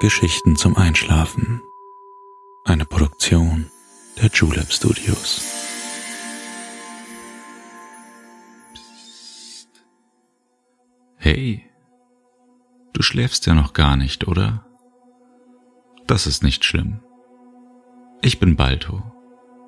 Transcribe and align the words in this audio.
Geschichten 0.00 0.54
zum 0.54 0.76
Einschlafen. 0.76 1.60
Eine 2.64 2.84
Produktion 2.84 3.68
der 4.16 4.30
Julep 4.32 4.70
Studios. 4.70 5.42
Hey, 11.16 11.64
du 12.92 13.02
schläfst 13.02 13.46
ja 13.46 13.54
noch 13.54 13.72
gar 13.72 13.96
nicht, 13.96 14.28
oder? 14.28 14.64
Das 16.06 16.28
ist 16.28 16.44
nicht 16.44 16.64
schlimm. 16.64 17.00
Ich 18.22 18.38
bin 18.38 18.54
Balto 18.54 19.02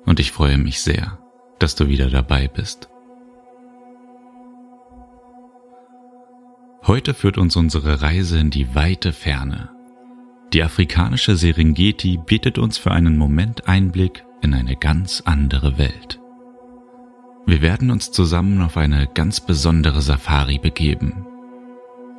und 0.05 0.21
ich 0.21 0.31
freue 0.31 0.57
mich 0.57 0.79
sehr, 0.79 1.19
dass 1.59 1.75
du 1.75 1.89
wieder 1.89 2.09
dabei 2.09 2.47
bist. 2.47 2.87
Heute 6.87 7.13
führt 7.13 7.37
uns 7.37 7.57
unsere 7.57 8.01
Reise 8.01 8.39
in 8.39 8.49
die 8.49 8.73
weite 8.73 9.11
Ferne. 9.11 9.80
Die 10.53 10.63
afrikanische 10.63 11.37
Serengeti 11.37 12.17
bietet 12.17 12.57
uns 12.57 12.77
für 12.77 12.91
einen 12.91 13.17
Moment 13.17 13.69
Einblick 13.69 14.25
in 14.41 14.53
eine 14.53 14.75
ganz 14.75 15.21
andere 15.25 15.77
Welt. 15.77 16.19
Wir 17.45 17.61
werden 17.61 17.89
uns 17.89 18.11
zusammen 18.11 18.61
auf 18.61 18.75
eine 18.75 19.07
ganz 19.07 19.39
besondere 19.39 20.01
Safari 20.01 20.59
begeben. 20.59 21.25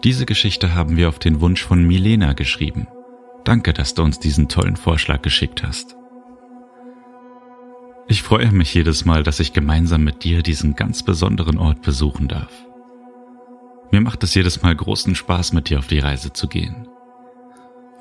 Diese 0.03 0.25
Geschichte 0.25 0.75
haben 0.75 0.97
wir 0.97 1.11
auf 1.11 1.19
den 1.19 1.41
Wunsch 1.41 1.63
von 1.63 1.87
Milena 1.87 2.33
geschrieben. 2.33 2.87
Danke, 3.45 3.75
dass 3.75 3.95
du 3.95 4.03
uns 4.03 4.19
diesen 4.19 4.49
tollen 4.49 4.77
Vorschlag 4.77 5.21
geschickt 5.21 5.62
hast. 5.62 5.97
Ich 8.09 8.23
freue 8.23 8.51
mich 8.51 8.73
jedes 8.73 9.05
Mal, 9.05 9.23
dass 9.23 9.41
ich 9.41 9.53
gemeinsam 9.53 10.05
mit 10.05 10.25
dir 10.25 10.43
diesen 10.43 10.75
ganz 10.75 11.03
besonderen 11.03 11.59
Ort 11.59 11.83
besuchen 11.83 12.29
darf. 12.29 12.53
Mir 13.91 14.01
macht 14.01 14.25
es 14.25 14.35
jedes 14.35 14.62
Mal 14.62 14.75
großen 14.75 15.15
Spaß, 15.15 15.53
mit 15.53 15.69
dir 15.69 15.79
auf 15.79 15.87
die 15.87 15.99
Reise 15.99 16.33
zu 16.33 16.49
gehen. 16.49 16.89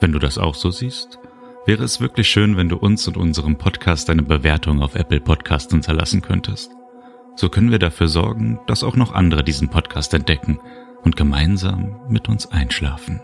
Wenn 0.01 0.11
du 0.11 0.19
das 0.19 0.39
auch 0.39 0.55
so 0.55 0.71
siehst, 0.71 1.19
wäre 1.67 1.83
es 1.83 2.01
wirklich 2.01 2.27
schön, 2.27 2.57
wenn 2.57 2.69
du 2.69 2.77
uns 2.77 3.07
und 3.07 3.17
unserem 3.17 3.57
Podcast 3.57 4.09
eine 4.09 4.23
Bewertung 4.23 4.81
auf 4.81 4.95
Apple 4.95 5.21
Podcast 5.21 5.69
hinterlassen 5.69 6.23
könntest. 6.23 6.71
So 7.35 7.49
können 7.49 7.69
wir 7.69 7.77
dafür 7.77 8.07
sorgen, 8.07 8.59
dass 8.65 8.83
auch 8.83 8.95
noch 8.95 9.13
andere 9.13 9.43
diesen 9.43 9.69
Podcast 9.69 10.15
entdecken 10.15 10.59
und 11.03 11.15
gemeinsam 11.15 11.99
mit 12.09 12.27
uns 12.29 12.51
einschlafen. 12.51 13.21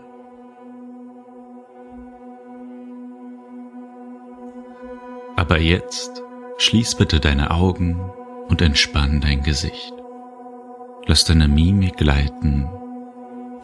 Aber 5.34 5.58
jetzt 5.58 6.22
schließ 6.58 6.94
bitte 6.94 7.18
deine 7.18 7.50
Augen 7.50 8.00
und 8.46 8.62
entspann 8.62 9.20
dein 9.20 9.42
Gesicht. 9.42 9.92
Lass 11.06 11.24
deine 11.24 11.48
Mimik 11.48 11.96
gleiten. 11.96 12.68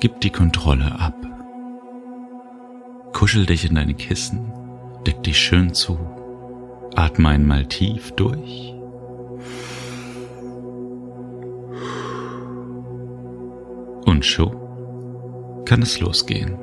Gib 0.01 0.21
die 0.21 0.31
Kontrolle 0.31 0.99
ab. 0.99 1.34
Kuschel 3.15 3.47
dich 3.47 3.65
in 3.65 3.77
deine 3.77 3.95
Kissen. 3.95 4.53
Deck 5.07 5.23
dich 5.23 5.39
schön 5.39 5.73
zu. 5.73 5.97
Atme 6.97 7.29
einmal 7.29 7.65
tief 7.67 8.11
durch. 8.11 8.75
Und 14.05 14.27
schon 14.27 15.65
kann 15.65 15.81
es 15.81 16.01
losgehen. 16.01 16.59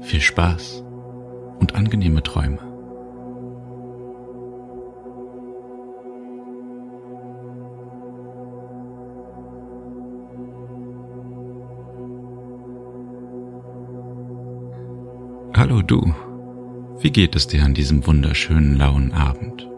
Viel 0.00 0.22
Spaß 0.22 0.82
und 1.60 1.74
angenehme 1.74 2.22
Träume. 2.22 2.67
Hallo 15.78 15.86
du, 15.86 16.12
wie 16.98 17.12
geht 17.12 17.36
es 17.36 17.46
dir 17.46 17.62
an 17.62 17.72
diesem 17.72 18.04
wunderschönen 18.04 18.76
lauen 18.76 19.12
Abend? 19.12 19.68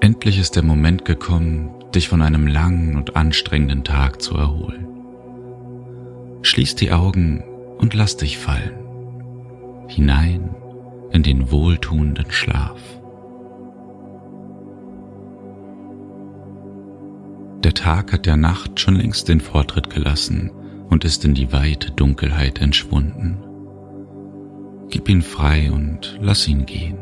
Endlich 0.00 0.38
ist 0.38 0.56
der 0.56 0.62
Moment 0.62 1.04
gekommen, 1.04 1.68
dich 1.94 2.08
von 2.08 2.22
einem 2.22 2.46
langen 2.46 2.96
und 2.96 3.14
anstrengenden 3.14 3.84
Tag 3.84 4.22
zu 4.22 4.36
erholen. 4.36 4.86
Schließ 6.40 6.76
die 6.76 6.92
Augen 6.92 7.44
und 7.76 7.92
lass 7.92 8.16
dich 8.16 8.38
fallen, 8.38 8.78
hinein 9.88 10.56
in 11.10 11.22
den 11.22 11.50
wohltuenden 11.50 12.30
Schlaf. 12.30 12.80
Tag 17.84 18.14
hat 18.14 18.24
der 18.24 18.38
Nacht 18.38 18.80
schon 18.80 18.96
längst 18.96 19.28
den 19.28 19.40
Vortritt 19.40 19.90
gelassen 19.90 20.50
und 20.88 21.04
ist 21.04 21.22
in 21.26 21.34
die 21.34 21.52
weite 21.52 21.90
Dunkelheit 21.90 22.62
entschwunden. 22.62 23.36
Gib 24.88 25.06
ihn 25.10 25.20
frei 25.20 25.70
und 25.70 26.18
lass 26.22 26.48
ihn 26.48 26.64
gehen. 26.64 26.96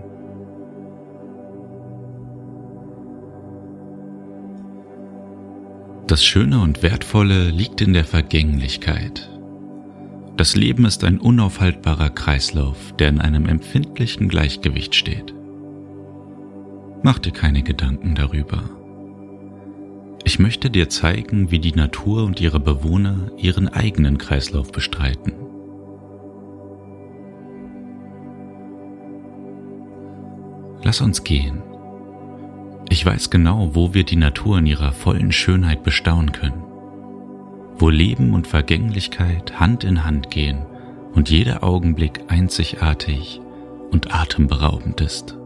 Das 6.09 6.25
Schöne 6.25 6.61
und 6.61 6.83
Wertvolle 6.83 7.51
liegt 7.51 7.81
in 7.81 7.93
der 7.93 8.05
Vergänglichkeit. 8.05 9.31
Das 10.37 10.57
Leben 10.57 10.85
ist 10.85 11.05
ein 11.05 11.21
unaufhaltbarer 11.21 12.11
Kreislauf, 12.11 12.93
der 12.99 13.11
in 13.11 13.21
einem 13.21 13.47
empfindlichen 13.47 14.29
Gleichgewicht 14.29 14.97
steht. 14.97 15.33
Mach 17.05 17.21
dir 17.21 17.33
keine 17.33 17.63
Gedanken 17.63 18.17
darüber. 18.17 18.82
Ich 20.25 20.39
möchte 20.39 20.71
dir 20.71 20.89
zeigen, 20.89 21.51
wie 21.51 21.59
die 21.59 21.75
Natur 21.75 22.25
und 22.25 22.41
ihre 22.41 22.61
Bewohner 22.61 23.33
ihren 23.37 23.69
eigenen 23.69 24.19
Kreislauf 24.19 24.71
bestreiten. 24.71 25.33
Lass 30.85 31.01
uns 31.01 31.25
gehen. 31.25 31.63
Ich 32.89 33.05
weiß 33.05 33.31
genau, 33.31 33.71
wo 33.75 33.95
wir 33.95 34.05
die 34.05 34.17
Natur 34.17 34.59
in 34.59 34.67
ihrer 34.67 34.93
vollen 34.93 35.33
Schönheit 35.33 35.83
bestaunen 35.83 36.33
können. 36.33 36.63
Wo 37.79 37.89
Leben 37.89 38.35
und 38.35 38.47
Vergänglichkeit 38.47 39.59
Hand 39.59 39.83
in 39.83 40.05
Hand 40.05 40.31
gehen 40.31 40.67
und 41.15 41.31
jeder 41.31 41.65
Augenblick 41.65 42.21
einzigartig 42.29 43.41
und 43.91 44.15
atemberaubend 44.15 45.01
ist. 45.01 45.37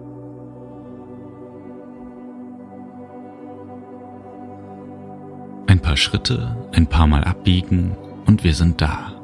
Paar 5.96 6.02
Schritte, 6.02 6.54
ein 6.72 6.86
paar 6.86 7.06
Mal 7.06 7.24
abbiegen 7.24 7.96
und 8.26 8.44
wir 8.44 8.52
sind 8.52 8.82
da. 8.82 9.14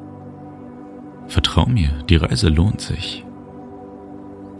Vertrau 1.27 1.67
mir, 1.67 1.89
die 2.09 2.15
Reise 2.15 2.49
lohnt 2.49 2.81
sich. 2.81 3.23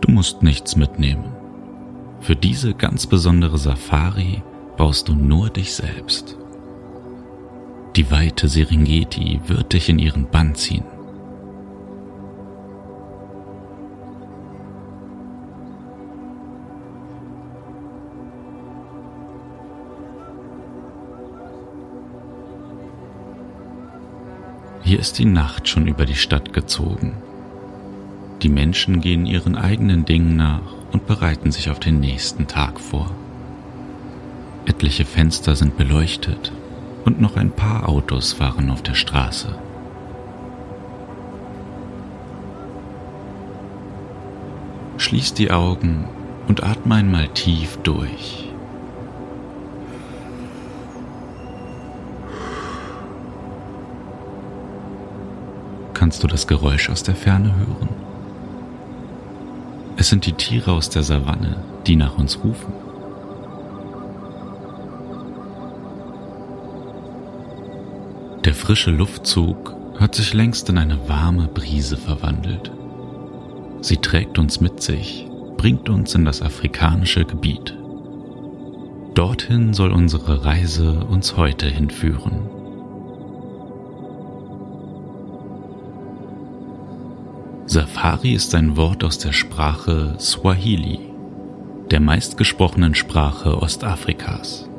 Du 0.01 0.12
musst 0.12 0.44
nichts 0.44 0.75
mitnehmen. 0.75 1.31
Für 2.19 2.35
diese 2.35 2.75
ganz 2.75 3.07
besondere 3.07 3.57
Safari 3.57 4.44
brauchst 4.78 5.07
du 5.07 5.16
nur 5.16 5.50
dich 5.50 5.74
selbst. 5.74 6.38
Die 7.96 8.12
weite 8.12 8.47
Serengeti 8.47 9.41
wird 9.47 9.74
dich 9.74 9.90
in 9.90 9.97
ihren 9.97 10.30
Bann 10.30 10.53
ziehen. 10.53 10.85
Hier 24.94 25.00
ist 25.00 25.18
die 25.18 25.26
Nacht 25.26 25.68
schon 25.68 25.88
über 25.88 26.06
die 26.06 26.14
Stadt 26.14 26.54
gezogen. 26.54 27.18
Die 28.44 28.50
Menschen 28.50 29.02
gehen 29.02 29.26
ihren 29.26 29.56
eigenen 29.56 30.06
Dingen 30.06 30.36
nach 30.36 30.72
und 30.92 31.08
bereiten 31.08 31.52
sich 31.52 31.72
auf 31.72 31.80
den 31.80 32.00
nächsten 32.00 32.46
Tag 32.46 32.80
vor. 32.80 33.09
Etliche 34.68 35.04
Fenster 35.04 35.56
sind 35.56 35.78
beleuchtet 35.78 36.52
und 37.06 37.20
noch 37.20 37.38
ein 37.38 37.50
paar 37.50 37.90
Autos 37.90 38.34
fahren 38.34 38.70
auf 38.70 38.84
der 38.84 38.94
Straße. 38.94 39.56
Schließ 45.00 45.34
die 45.34 45.50
Augen 45.50 46.07
und 46.48 46.62
atme 46.62 46.94
einmal 46.94 47.30
tief 47.30 47.80
durch. 47.81 48.53
Kannst 56.04 56.22
du 56.22 56.28
das 56.28 56.48
Geräusch 56.48 56.90
aus 56.90 57.04
der 57.04 57.16
Ferne 57.16 57.56
hören? 57.56 57.88
Es 59.96 60.10
sind 60.10 60.26
die 60.26 60.34
Tiere 60.34 60.74
aus 60.74 60.90
der 60.90 61.02
Savanne, 61.02 61.64
die 61.88 61.96
nach 61.96 62.18
uns 62.18 62.44
rufen. 62.44 62.74
Der 68.44 68.54
frische 68.54 68.92
Luftzug 68.92 69.78
hat 69.98 70.14
sich 70.14 70.34
längst 70.34 70.68
in 70.68 70.78
eine 70.78 71.08
warme 71.08 71.48
Brise 71.48 71.96
verwandelt. 71.96 72.70
Sie 73.80 73.96
trägt 73.96 74.38
uns 74.38 74.60
mit 74.60 74.84
sich, 74.84 75.26
bringt 75.56 75.88
uns 75.88 76.14
in 76.16 76.26
das 76.26 76.42
afrikanische 76.42 77.24
Gebiet. 77.24 77.78
Dorthin 79.14 79.74
soll 79.74 79.94
unsere 79.94 80.44
Reise 80.44 81.06
uns 81.06 81.38
heute 81.38 81.68
hinführen. 81.68 82.53
Safari 87.74 88.34
ist 88.34 88.54
ein 88.54 88.78
Wort 88.78 89.04
aus 89.04 89.18
der 89.18 89.31
Sprache 89.31 90.14
Swahili, 90.20 91.00
der 91.90 92.02
meistgesprochenen 92.02 92.94
Sprache 92.94 93.60
Ostafrikas. 93.64 94.70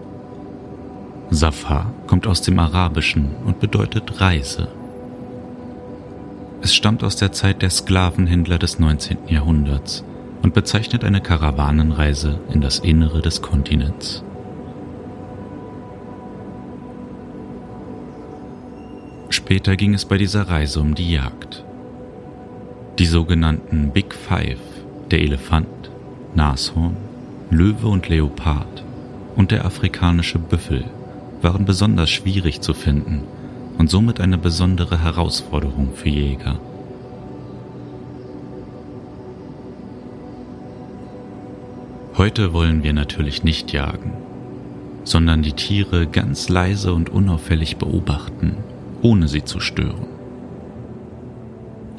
Safar 1.29 1.93
kommt 2.07 2.29
aus 2.29 2.41
dem 2.43 2.57
Arabischen 2.61 3.35
und 3.47 3.59
bedeutet 3.59 4.21
Reise. 4.21 4.69
Es 6.63 6.73
stammt 6.73 7.03
aus 7.03 7.17
der 7.17 7.33
Zeit 7.33 7.63
der 7.63 7.71
Sklavenhändler 7.71 8.61
des 8.61 8.79
19. 8.79 9.27
Jahrhunderts 9.27 10.05
und 10.43 10.55
bezeichnet 10.55 11.03
eine 11.03 11.21
Karawanenreise 11.21 12.39
in 12.53 12.61
das 12.61 12.79
Innere 12.79 13.23
des 13.23 13.43
Kontinents. 13.43 14.23
Später 19.31 19.75
ging 19.75 19.95
es 19.95 20.05
bei 20.05 20.17
dieser 20.17 20.49
Reise 20.49 20.79
um 20.79 20.95
die 20.95 21.11
Jagd. 21.11 21.64
Die 23.01 23.07
sogenannten 23.07 23.91
Big 23.91 24.15
Five, 24.15 24.61
der 25.11 25.21
Elefant, 25.21 25.91
Nashorn, 26.37 26.97
Löwe 27.51 27.89
und 27.89 28.09
Leopard 28.09 28.85
und 29.35 29.51
der 29.51 29.65
afrikanische 29.65 30.39
Büffel, 30.39 30.85
waren 31.43 31.65
besonders 31.65 32.09
schwierig 32.09 32.61
zu 32.61 32.73
finden 32.73 33.25
und 33.79 33.91
somit 33.91 34.21
eine 34.21 34.39
besondere 34.39 35.03
Herausforderung 35.03 35.89
für 35.97 36.09
Jäger. 36.09 36.61
Heute 42.17 42.53
wollen 42.53 42.85
wir 42.85 42.93
natürlich 42.93 43.43
nicht 43.43 43.73
jagen, 43.73 44.13
sondern 45.03 45.43
die 45.43 45.55
Tiere 45.55 46.07
ganz 46.07 46.49
leise 46.49 46.95
und 46.95 47.11
unauffällig 47.11 47.77
beobachten, 47.77 48.55
ohne 49.03 49.27
sie 49.27 49.43
zu 49.43 49.59
stören. 49.59 50.14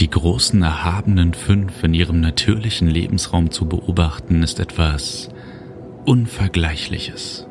Die 0.06 0.12
großen 0.12 0.62
erhabenen 0.62 1.34
Fünf 1.34 1.84
in 1.84 1.96
ihrem 1.96 2.20
natürlichen 2.22 2.88
Lebensraum 2.88 3.50
zu 3.50 3.66
beobachten, 3.66 4.44
ist 4.44 4.60
etwas 4.60 5.30
Unvergleichliches. 6.06 7.48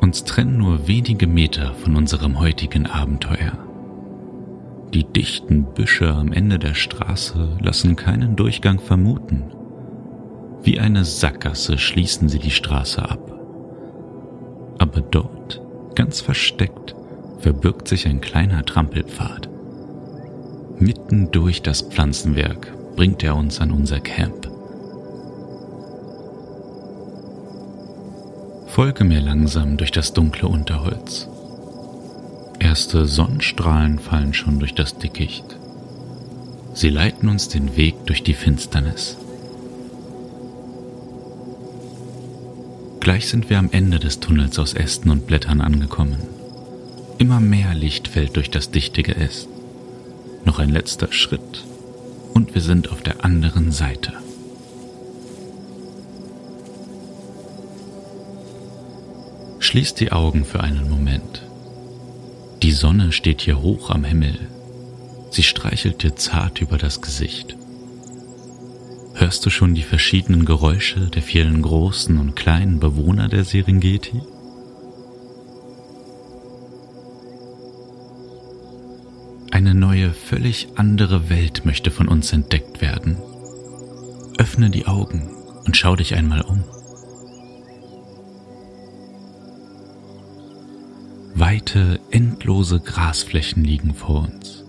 Uns 0.00 0.22
trennen 0.22 0.58
nur 0.58 0.86
wenige 0.86 1.26
Meter 1.26 1.74
von 1.74 1.96
unserem 1.96 2.38
heutigen 2.38 2.86
Abenteuer. 2.86 3.58
Die 4.94 5.02
dichten 5.02 5.64
Büsche 5.74 6.14
am 6.14 6.32
Ende 6.32 6.60
der 6.60 6.74
Straße 6.74 7.58
lassen 7.60 7.96
keinen 7.96 8.36
Durchgang 8.36 8.78
vermuten. 8.78 9.50
Wie 10.62 10.78
eine 10.78 11.04
Sackgasse 11.04 11.76
schließen 11.76 12.28
sie 12.28 12.38
die 12.38 12.52
Straße 12.52 13.02
ab. 13.02 13.34
Aber 14.78 15.00
dort 15.00 15.60
Ganz 15.98 16.20
versteckt 16.20 16.94
verbirgt 17.40 17.88
sich 17.88 18.06
ein 18.06 18.20
kleiner 18.20 18.64
Trampelpfad. 18.64 19.48
Mitten 20.78 21.32
durch 21.32 21.60
das 21.60 21.82
Pflanzenwerk 21.82 22.72
bringt 22.94 23.24
er 23.24 23.34
uns 23.34 23.60
an 23.60 23.72
unser 23.72 23.98
Camp. 23.98 24.48
Folge 28.68 29.02
mir 29.02 29.20
langsam 29.20 29.76
durch 29.76 29.90
das 29.90 30.12
dunkle 30.12 30.46
Unterholz. 30.46 31.26
Erste 32.60 33.06
Sonnenstrahlen 33.06 33.98
fallen 33.98 34.34
schon 34.34 34.60
durch 34.60 34.74
das 34.74 34.98
Dickicht. 34.98 35.58
Sie 36.74 36.90
leiten 36.90 37.28
uns 37.28 37.48
den 37.48 37.76
Weg 37.76 38.06
durch 38.06 38.22
die 38.22 38.34
Finsternis. 38.34 39.16
Gleich 43.00 43.28
sind 43.28 43.48
wir 43.48 43.58
am 43.58 43.70
Ende 43.72 43.98
des 43.98 44.20
Tunnels 44.20 44.58
aus 44.58 44.74
Ästen 44.74 45.10
und 45.10 45.26
Blättern 45.26 45.60
angekommen. 45.60 46.18
Immer 47.18 47.40
mehr 47.40 47.74
Licht 47.74 48.08
fällt 48.08 48.36
durch 48.36 48.50
das 48.50 48.70
dichte 48.70 49.02
Geäst. 49.02 49.48
Noch 50.44 50.58
ein 50.58 50.70
letzter 50.70 51.12
Schritt 51.12 51.64
und 52.34 52.54
wir 52.54 52.62
sind 52.62 52.90
auf 52.90 53.02
der 53.02 53.24
anderen 53.24 53.72
Seite. 53.72 54.12
Schließ 59.58 59.94
die 59.94 60.12
Augen 60.12 60.44
für 60.44 60.60
einen 60.60 60.88
Moment. 60.88 61.42
Die 62.62 62.72
Sonne 62.72 63.12
steht 63.12 63.42
hier 63.42 63.60
hoch 63.60 63.90
am 63.90 64.04
Himmel. 64.04 64.38
Sie 65.30 65.42
streichelt 65.42 66.02
dir 66.02 66.16
zart 66.16 66.60
über 66.60 66.78
das 66.78 67.00
Gesicht. 67.00 67.56
Hörst 69.18 69.44
du 69.44 69.50
schon 69.50 69.74
die 69.74 69.82
verschiedenen 69.82 70.44
Geräusche 70.44 71.08
der 71.08 71.22
vielen 71.22 71.60
großen 71.60 72.18
und 72.18 72.36
kleinen 72.36 72.78
Bewohner 72.78 73.26
der 73.28 73.42
Serengeti? 73.42 74.22
Eine 79.50 79.74
neue, 79.74 80.12
völlig 80.12 80.68
andere 80.76 81.28
Welt 81.28 81.64
möchte 81.64 81.90
von 81.90 82.06
uns 82.06 82.32
entdeckt 82.32 82.80
werden. 82.80 83.16
Öffne 84.38 84.70
die 84.70 84.86
Augen 84.86 85.28
und 85.64 85.76
schau 85.76 85.96
dich 85.96 86.14
einmal 86.14 86.42
um. 86.42 86.62
Weite, 91.34 91.98
endlose 92.12 92.78
Grasflächen 92.78 93.64
liegen 93.64 93.94
vor 93.94 94.28
uns. 94.32 94.64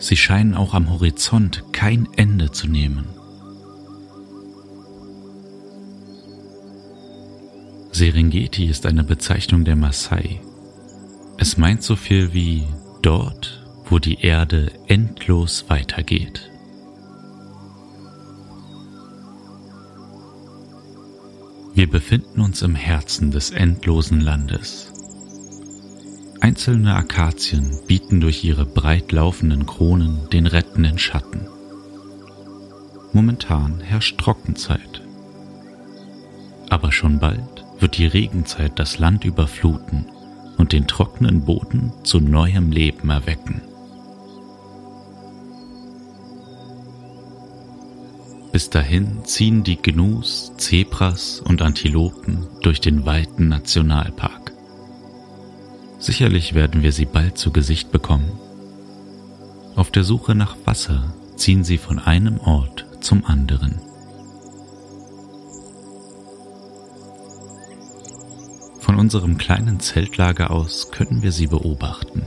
Sie 0.00 0.16
scheinen 0.16 0.56
auch 0.56 0.74
am 0.74 0.90
Horizont 0.90 1.62
kein 1.70 2.08
Ende 2.16 2.50
zu 2.50 2.66
nehmen. 2.66 3.21
Serengeti 7.94 8.64
ist 8.68 8.86
eine 8.86 9.04
Bezeichnung 9.04 9.66
der 9.66 9.76
Maasai. 9.76 10.40
Es 11.36 11.58
meint 11.58 11.82
so 11.82 11.94
viel 11.94 12.32
wie 12.32 12.64
dort, 13.02 13.62
wo 13.84 13.98
die 13.98 14.22
Erde 14.22 14.72
endlos 14.86 15.66
weitergeht. 15.68 16.50
Wir 21.74 21.88
befinden 21.88 22.40
uns 22.40 22.62
im 22.62 22.74
Herzen 22.74 23.30
des 23.30 23.50
endlosen 23.50 24.22
Landes. 24.22 24.90
Einzelne 26.40 26.94
Akazien 26.94 27.78
bieten 27.86 28.20
durch 28.20 28.42
ihre 28.42 28.64
breit 28.64 29.12
laufenden 29.12 29.66
Kronen 29.66 30.30
den 30.32 30.46
rettenden 30.46 30.98
Schatten. 30.98 31.46
Momentan 33.12 33.80
herrscht 33.80 34.18
Trockenzeit. 34.18 35.02
Aber 36.70 36.90
schon 36.90 37.18
bald 37.18 37.61
wird 37.82 37.98
die 37.98 38.06
Regenzeit 38.06 38.78
das 38.78 38.98
Land 38.98 39.24
überfluten 39.24 40.06
und 40.56 40.72
den 40.72 40.86
trockenen 40.86 41.44
Boden 41.44 41.92
zu 42.04 42.20
neuem 42.20 42.70
Leben 42.70 43.10
erwecken. 43.10 43.60
Bis 48.52 48.70
dahin 48.70 49.24
ziehen 49.24 49.64
die 49.64 49.80
Gnus, 49.80 50.52
Zebras 50.58 51.40
und 51.40 51.62
Antilopen 51.62 52.46
durch 52.60 52.80
den 52.80 53.04
weiten 53.06 53.48
Nationalpark. 53.48 54.52
Sicherlich 55.98 56.54
werden 56.54 56.82
wir 56.82 56.92
sie 56.92 57.06
bald 57.06 57.38
zu 57.38 57.50
Gesicht 57.50 57.90
bekommen. 57.90 58.30
Auf 59.74 59.90
der 59.90 60.04
Suche 60.04 60.34
nach 60.34 60.56
Wasser 60.66 61.14
ziehen 61.36 61.64
sie 61.64 61.78
von 61.78 61.98
einem 61.98 62.38
Ort 62.40 62.86
zum 63.00 63.24
anderen. 63.24 63.80
Von 68.92 69.00
unserem 69.00 69.38
kleinen 69.38 69.80
Zeltlager 69.80 70.50
aus 70.50 70.90
können 70.90 71.22
wir 71.22 71.32
sie 71.32 71.46
beobachten. 71.46 72.26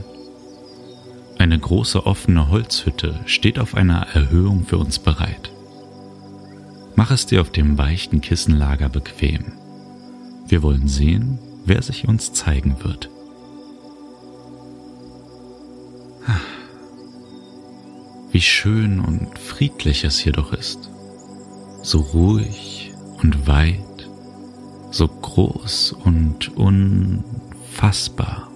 Eine 1.38 1.56
große 1.56 2.04
offene 2.04 2.48
Holzhütte 2.48 3.20
steht 3.24 3.60
auf 3.60 3.76
einer 3.76 4.08
Erhöhung 4.14 4.64
für 4.66 4.76
uns 4.76 4.98
bereit. 4.98 5.52
Mach 6.96 7.12
es 7.12 7.24
dir 7.24 7.40
auf 7.40 7.50
dem 7.50 7.78
weichen 7.78 8.20
Kissenlager 8.20 8.88
bequem. 8.88 9.52
Wir 10.48 10.64
wollen 10.64 10.88
sehen, 10.88 11.38
wer 11.64 11.80
sich 11.82 12.08
uns 12.08 12.32
zeigen 12.32 12.82
wird. 12.82 13.10
Wie 18.32 18.42
schön 18.42 18.98
und 18.98 19.38
friedlich 19.38 20.02
es 20.02 20.18
hier 20.18 20.32
doch 20.32 20.52
ist. 20.52 20.90
So 21.82 22.00
ruhig 22.00 22.92
und 23.22 23.46
weit 23.46 23.85
so 24.96 25.08
groß 25.08 25.92
und 25.92 26.56
unfassbar. 26.56 28.50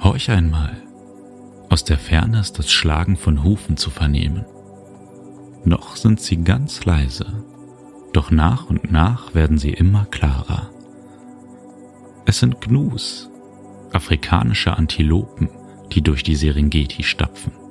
Horch 0.00 0.30
einmal, 0.30 0.76
aus 1.68 1.82
der 1.82 1.98
Ferne 1.98 2.38
ist 2.38 2.60
das 2.60 2.70
Schlagen 2.70 3.16
von 3.16 3.42
Hufen 3.42 3.76
zu 3.76 3.90
vernehmen. 3.90 4.44
Noch 5.64 5.96
sind 5.96 6.20
sie 6.20 6.44
ganz 6.44 6.84
leise, 6.84 7.44
doch 8.12 8.30
nach 8.30 8.70
und 8.70 8.92
nach 8.92 9.34
werden 9.34 9.58
sie 9.58 9.72
immer 9.72 10.04
klarer. 10.04 10.70
Es 12.24 12.38
sind 12.38 12.60
Gnus, 12.60 13.28
afrikanische 13.92 14.76
Antilopen, 14.76 15.48
die 15.90 16.02
durch 16.02 16.22
die 16.22 16.36
Serengeti 16.36 17.02
stapfen. 17.02 17.65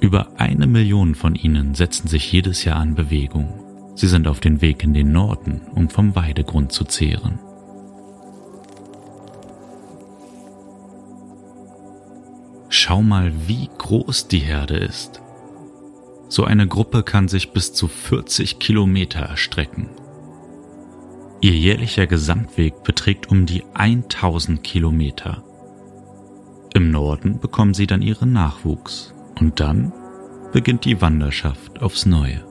Über 0.00 0.28
eine 0.36 0.66
Million 0.66 1.14
von 1.14 1.34
ihnen 1.34 1.74
setzen 1.74 2.08
sich 2.08 2.30
jedes 2.30 2.64
Jahr 2.64 2.82
in 2.82 2.94
Bewegung, 2.94 3.66
Sie 3.96 4.08
sind 4.08 4.28
auf 4.28 4.40
dem 4.40 4.60
Weg 4.60 4.84
in 4.84 4.92
den 4.92 5.10
Norden, 5.10 5.62
um 5.74 5.88
vom 5.88 6.14
Weidegrund 6.14 6.70
zu 6.70 6.84
zehren. 6.84 7.38
Schau 12.68 13.00
mal, 13.00 13.32
wie 13.46 13.70
groß 13.78 14.28
die 14.28 14.40
Herde 14.40 14.76
ist. 14.76 15.22
So 16.28 16.44
eine 16.44 16.66
Gruppe 16.66 17.02
kann 17.02 17.28
sich 17.28 17.52
bis 17.52 17.72
zu 17.72 17.88
40 17.88 18.58
Kilometer 18.58 19.20
erstrecken. 19.20 19.88
Ihr 21.40 21.52
jährlicher 21.52 22.06
Gesamtweg 22.06 22.82
beträgt 22.82 23.30
um 23.30 23.46
die 23.46 23.64
1000 23.72 24.62
Kilometer. 24.62 25.42
Im 26.74 26.90
Norden 26.90 27.40
bekommen 27.40 27.72
sie 27.72 27.86
dann 27.86 28.02
ihren 28.02 28.34
Nachwuchs 28.34 29.15
und 29.40 29.60
dann 29.60 29.92
beginnt 30.52 30.84
die 30.84 31.00
Wanderschaft 31.00 31.82
aufs 31.82 32.06
Neue. 32.06 32.44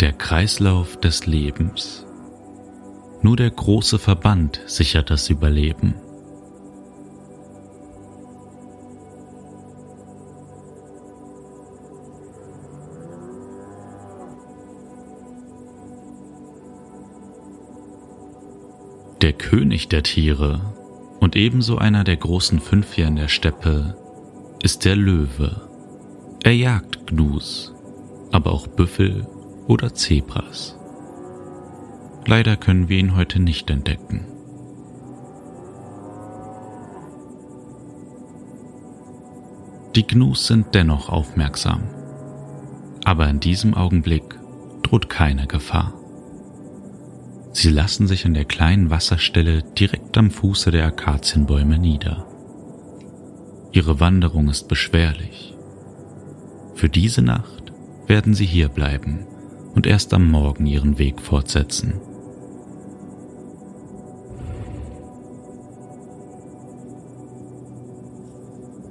Der 0.00 0.12
Kreislauf 0.12 0.98
des 0.98 1.26
Lebens. 1.26 2.06
Nur 3.22 3.36
der 3.36 3.50
große 3.50 3.98
Verband 3.98 4.60
sichert 4.66 5.10
das 5.10 5.30
Überleben. 5.30 5.94
Der 19.22 19.32
König 19.32 19.88
der 19.88 20.02
Tiere 20.02 20.75
und 21.26 21.34
ebenso 21.34 21.76
einer 21.76 22.04
der 22.04 22.18
großen 22.18 22.60
Fünfier 22.60 23.08
in 23.08 23.16
der 23.16 23.26
Steppe 23.26 23.96
ist 24.62 24.84
der 24.84 24.94
Löwe. 24.94 25.60
Er 26.44 26.54
jagt 26.54 27.08
Gnus, 27.08 27.74
aber 28.30 28.52
auch 28.52 28.68
Büffel 28.68 29.26
oder 29.66 29.92
Zebras. 29.92 30.78
Leider 32.26 32.56
können 32.56 32.88
wir 32.88 32.98
ihn 32.98 33.16
heute 33.16 33.40
nicht 33.40 33.68
entdecken. 33.70 34.24
Die 39.96 40.06
Gnus 40.06 40.46
sind 40.46 40.76
dennoch 40.76 41.08
aufmerksam, 41.08 41.88
aber 43.04 43.28
in 43.28 43.40
diesem 43.40 43.74
Augenblick 43.74 44.38
droht 44.84 45.08
keine 45.08 45.48
Gefahr. 45.48 45.92
Sie 47.56 47.70
lassen 47.70 48.06
sich 48.06 48.26
an 48.26 48.34
der 48.34 48.44
kleinen 48.44 48.90
Wasserstelle 48.90 49.62
direkt 49.62 50.18
am 50.18 50.30
Fuße 50.30 50.70
der 50.70 50.84
Akazienbäume 50.84 51.78
nieder. 51.78 52.26
Ihre 53.72 53.98
Wanderung 53.98 54.50
ist 54.50 54.68
beschwerlich. 54.68 55.54
Für 56.74 56.90
diese 56.90 57.22
Nacht 57.22 57.72
werden 58.06 58.34
sie 58.34 58.44
hier 58.44 58.68
bleiben 58.68 59.26
und 59.74 59.86
erst 59.86 60.12
am 60.12 60.30
Morgen 60.30 60.66
ihren 60.66 60.98
Weg 60.98 61.18
fortsetzen. 61.18 61.94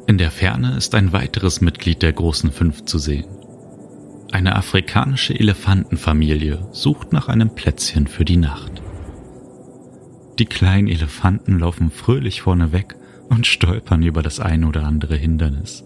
In 0.07 0.17
der 0.17 0.31
Ferne 0.31 0.75
ist 0.75 0.95
ein 0.95 1.13
weiteres 1.13 1.61
Mitglied 1.61 2.01
der 2.01 2.13
großen 2.13 2.51
Fünf 2.51 2.85
zu 2.85 2.97
sehen. 2.97 3.34
Eine 4.35 4.57
afrikanische 4.57 5.33
Elefantenfamilie 5.33 6.67
sucht 6.73 7.13
nach 7.13 7.29
einem 7.29 7.55
Plätzchen 7.55 8.05
für 8.05 8.25
die 8.25 8.35
Nacht. 8.35 8.81
Die 10.39 10.45
kleinen 10.45 10.89
Elefanten 10.89 11.59
laufen 11.59 11.89
fröhlich 11.89 12.41
vorne 12.41 12.73
weg 12.73 12.97
und 13.29 13.47
stolpern 13.47 14.03
über 14.03 14.21
das 14.21 14.41
ein 14.41 14.65
oder 14.65 14.83
andere 14.83 15.15
Hindernis. 15.15 15.85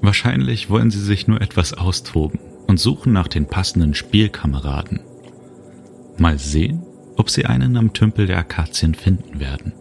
Wahrscheinlich 0.00 0.68
wollen 0.68 0.90
sie 0.90 0.98
sich 1.00 1.28
nur 1.28 1.40
etwas 1.40 1.74
austoben 1.74 2.40
und 2.66 2.80
suchen 2.80 3.12
nach 3.12 3.28
den 3.28 3.46
passenden 3.46 3.94
Spielkameraden. 3.94 4.98
Mal 6.18 6.40
sehen, 6.40 6.82
ob 7.16 7.30
sie 7.30 7.46
einen 7.46 7.76
am 7.76 7.92
Tümpel 7.92 8.26
der 8.26 8.38
Akazien 8.38 8.96
finden 8.96 9.38
werden. 9.38 9.74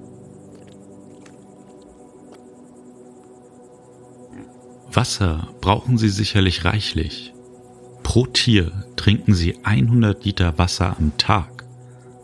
Wasser 4.93 5.48
brauchen 5.62 5.98
sie 5.98 6.10
sicherlich 6.10 6.65
reichlich. 6.65 7.33
Pro 8.03 8.25
Tier 8.25 8.71
trinken 8.95 9.33
sie 9.33 9.57
100 9.63 10.25
Liter 10.25 10.57
Wasser 10.57 10.98
am 10.98 11.17
Tag 11.17 11.65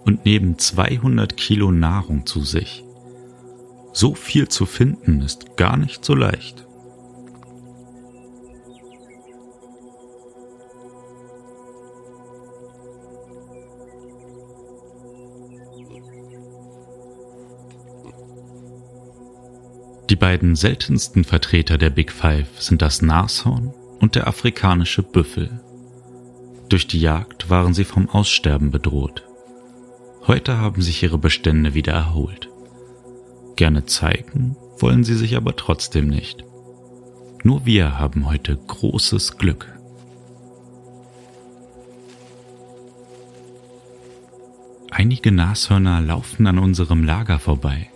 und 0.05 0.25
nehmen 0.25 0.57
200 0.57 1.38
Kilo 1.38 1.71
Nahrung 1.71 2.25
zu 2.25 2.41
sich. 2.41 2.83
So 3.93 4.13
viel 4.13 4.47
zu 4.47 4.65
finden 4.65 5.21
ist 5.21 5.57
gar 5.57 5.77
nicht 5.77 6.03
so 6.03 6.13
leicht. 6.13 6.66
Beiden 20.17 20.55
seltensten 20.55 21.24
Vertreter 21.24 21.77
der 21.77 21.89
Big 21.89 22.12
Five 22.12 22.62
sind 22.62 22.81
das 22.81 23.01
Nashorn 23.01 23.74
und 24.00 24.15
der 24.15 24.27
afrikanische 24.27 25.03
Büffel. 25.03 25.62
Durch 26.69 26.88
die 26.88 27.00
Jagd 27.00 27.50
waren 27.50 27.74
sie 27.74 27.86
vom 27.86 28.09
Aussterben 28.09 28.71
bedroht. 28.71 29.24
Heute 30.25 30.57
haben 30.57 30.81
sich 30.81 31.01
ihre 31.01 31.17
Bestände 31.17 31.74
wieder 31.74 31.93
erholt. 31.93 32.50
Gerne 33.55 33.86
zeigen 33.86 34.57
wollen 34.79 35.03
sie 35.03 35.15
sich 35.15 35.38
aber 35.38 35.55
trotzdem 35.55 36.07
nicht. 36.07 36.43
Nur 37.43 37.65
wir 37.65 37.97
haben 37.97 38.27
heute 38.29 38.57
großes 38.57 39.38
Glück. 39.38 39.74
Einige 44.91 45.31
Nashörner 45.31 46.01
laufen 46.01 46.47
an 46.47 46.59
unserem 46.59 47.03
Lager 47.03 47.39
vorbei. 47.39 47.89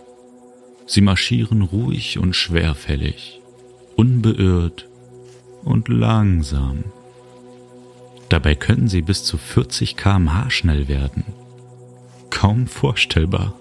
Sie 0.86 1.00
marschieren 1.00 1.62
ruhig 1.62 2.18
und 2.18 2.34
schwerfällig, 2.34 3.40
unbeirrt 3.96 4.88
und 5.64 5.88
langsam. 5.88 6.84
Dabei 8.28 8.54
können 8.54 8.88
sie 8.88 9.02
bis 9.02 9.24
zu 9.24 9.38
40 9.38 9.96
km/h 9.96 10.50
schnell 10.50 10.88
werden. 10.88 11.24
Kaum 12.30 12.66
vorstellbar. 12.66 13.54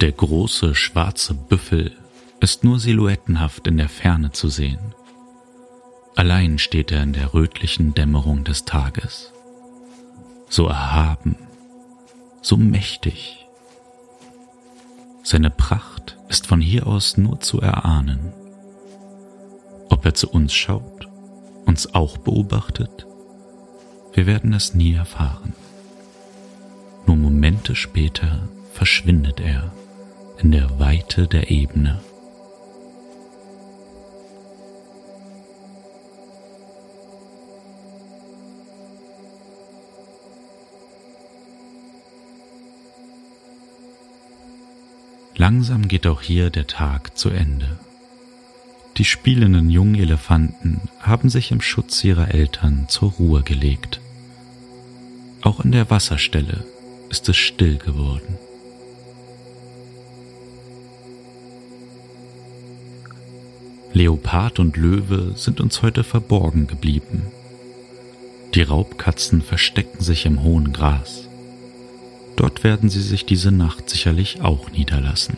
Der 0.00 0.12
große 0.12 0.74
schwarze 0.74 1.34
Büffel 1.34 1.92
ist 2.40 2.62
nur 2.62 2.78
silhouettenhaft 2.78 3.66
in 3.66 3.78
der 3.78 3.88
Ferne 3.88 4.30
zu 4.32 4.48
sehen. 4.48 4.94
Allein 6.14 6.58
steht 6.58 6.92
er 6.92 7.02
in 7.02 7.12
der 7.12 7.34
rötlichen 7.34 7.94
Dämmerung 7.94 8.44
des 8.44 8.64
Tages. 8.64 9.32
So 10.48 10.66
erhaben 10.66 11.36
so 12.42 12.56
mächtig. 12.56 13.46
Seine 15.22 15.50
Pracht 15.50 16.16
ist 16.28 16.46
von 16.46 16.60
hier 16.60 16.86
aus 16.86 17.16
nur 17.16 17.40
zu 17.40 17.60
erahnen. 17.60 18.32
Ob 19.88 20.04
er 20.04 20.14
zu 20.14 20.28
uns 20.30 20.54
schaut, 20.54 21.08
uns 21.66 21.94
auch 21.94 22.18
beobachtet, 22.18 23.06
wir 24.12 24.26
werden 24.26 24.52
es 24.52 24.74
nie 24.74 24.94
erfahren. 24.94 25.54
Nur 27.06 27.16
Momente 27.16 27.76
später 27.76 28.48
verschwindet 28.72 29.40
er 29.40 29.72
in 30.38 30.52
der 30.52 30.78
Weite 30.78 31.26
der 31.26 31.50
Ebene. 31.50 32.00
Langsam 45.38 45.86
geht 45.86 46.08
auch 46.08 46.20
hier 46.20 46.50
der 46.50 46.66
Tag 46.66 47.16
zu 47.16 47.30
Ende. 47.30 47.78
Die 48.96 49.04
spielenden 49.04 49.70
jungen 49.70 49.94
Elefanten 49.94 50.80
haben 50.98 51.30
sich 51.30 51.52
im 51.52 51.60
Schutz 51.60 52.02
ihrer 52.02 52.34
Eltern 52.34 52.86
zur 52.88 53.12
Ruhe 53.12 53.42
gelegt. 53.42 54.00
Auch 55.42 55.60
an 55.60 55.70
der 55.70 55.90
Wasserstelle 55.90 56.64
ist 57.08 57.28
es 57.28 57.36
still 57.36 57.78
geworden. 57.78 58.36
Leopard 63.92 64.58
und 64.58 64.76
Löwe 64.76 65.34
sind 65.36 65.60
uns 65.60 65.82
heute 65.82 66.02
verborgen 66.02 66.66
geblieben. 66.66 67.22
Die 68.54 68.62
Raubkatzen 68.62 69.42
verstecken 69.42 70.02
sich 70.02 70.26
im 70.26 70.42
hohen 70.42 70.72
Gras. 70.72 71.27
Dort 72.38 72.62
werden 72.62 72.88
sie 72.88 73.02
sich 73.02 73.26
diese 73.26 73.50
Nacht 73.50 73.90
sicherlich 73.90 74.42
auch 74.42 74.70
niederlassen. 74.70 75.36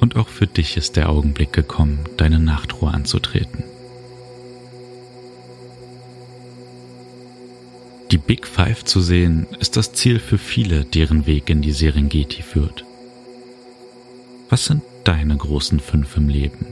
Und 0.00 0.16
auch 0.16 0.28
für 0.28 0.46
dich 0.46 0.76
ist 0.76 0.96
der 0.96 1.08
Augenblick 1.08 1.50
gekommen, 1.50 2.00
deine 2.18 2.38
Nachtruhe 2.38 2.92
anzutreten. 2.92 3.64
Die 8.10 8.18
Big 8.18 8.46
Five 8.46 8.84
zu 8.84 9.00
sehen, 9.00 9.46
ist 9.60 9.78
das 9.78 9.94
Ziel 9.94 10.18
für 10.18 10.36
viele, 10.36 10.84
deren 10.84 11.24
Weg 11.24 11.48
in 11.48 11.62
die 11.62 11.72
Serengeti 11.72 12.42
führt. 12.42 12.84
Was 14.50 14.66
sind 14.66 14.82
deine 15.04 15.38
großen 15.38 15.80
fünf 15.80 16.18
im 16.18 16.28
Leben? 16.28 16.66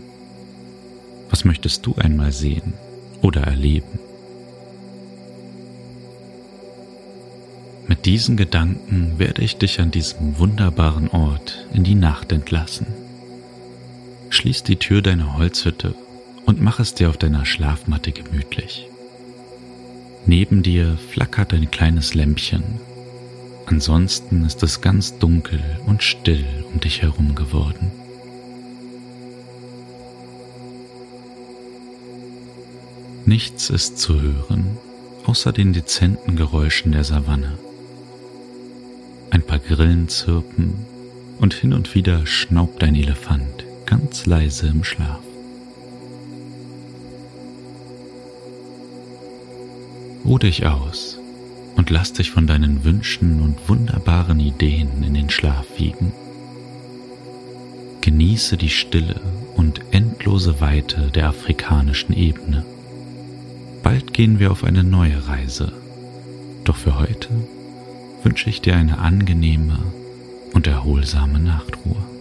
Was 1.31 1.47
möchtest 1.47 1.87
du 1.87 1.95
einmal 1.95 2.33
sehen 2.33 2.75
oder 3.23 3.45
erleben? 3.45 3.99
Mit 7.89 8.07
diesen 8.07 8.37
Gedanken 8.37 9.19
werde 9.19 9.43
ich 9.43 9.57
dich 9.57 9.81
an 9.81 9.91
diesem 9.91 10.39
wunderbaren 10.39 11.09
Ort 11.09 11.67
in 11.73 11.85
die 11.85 11.95
Nacht 11.95 12.33
entlassen. 12.33 12.87
Schließ 14.31 14.63
die 14.63 14.77
Tür 14.77 15.03
deiner 15.03 15.37
Holzhütte 15.37 15.95
und 16.47 16.61
mach 16.61 16.81
es 16.81 16.95
dir 16.95 17.11
auf 17.11 17.17
deiner 17.17 17.45
Schlafmatte 17.45 18.13
gemütlich. 18.13 18.89
Neben 20.27 20.63
dir 20.63 20.97
flackert 21.11 21.53
ein 21.53 21.71
kleines 21.71 22.15
Lämpchen. 22.15 22.63
Ansonsten 23.67 24.45
ist 24.45 24.63
es 24.63 24.81
ganz 24.81 25.19
dunkel 25.19 25.61
und 25.87 26.03
still 26.03 26.45
um 26.73 26.81
dich 26.81 27.03
herum 27.03 27.35
geworden. 27.35 27.91
Nichts 33.25 33.71
ist 33.71 33.99
zu 33.99 34.21
hören, 34.21 34.79
außer 35.27 35.53
den 35.53 35.73
dezenten 35.73 36.37
Geräuschen 36.37 36.93
der 36.93 37.05
Savanne. 37.05 37.59
Ein 39.33 39.41
paar 39.41 39.61
Grillen 39.61 40.11
zirpen 40.11 40.75
und 41.39 41.55
hin 41.55 41.73
und 41.73 41.95
wieder 41.95 42.27
schnaubt 42.27 42.85
ein 42.85 42.95
Elefant 42.95 43.65
ganz 43.87 44.27
leise 44.27 44.67
im 44.67 44.85
Schlaf. 44.85 45.21
Ruh 50.27 50.37
dich 50.37 50.67
aus 50.67 51.19
und 51.77 51.89
lass 51.89 52.13
dich 52.13 52.31
von 52.31 52.47
deinen 52.47 52.85
Wünschen 52.85 53.41
und 53.41 53.71
wunderbaren 53.71 54.39
Ideen 54.39 55.03
in 55.03 55.15
den 55.15 55.31
Schlaf 55.31 55.65
wiegen. 55.79 56.13
Genieße 58.03 58.59
die 58.59 58.69
Stille 58.69 59.19
und 59.57 59.81
endlose 59.93 60.61
Weite 60.61 61.11
der 61.11 61.29
afrikanischen 61.29 62.13
Ebene. 62.13 62.67
Bald 63.83 64.13
gehen 64.13 64.39
wir 64.39 64.53
auf 64.53 64.63
eine 64.63 64.85
neue 64.85 65.27
Reise, 65.27 65.73
doch 66.65 66.77
für 66.77 66.99
heute 66.99 67.31
wünsche 68.25 68.51
ich 68.51 68.61
dir 68.61 68.77
eine 68.77 68.99
angenehme 68.99 69.79
und 70.53 70.67
erholsame 70.67 71.39
Nachtruhe. 71.39 72.12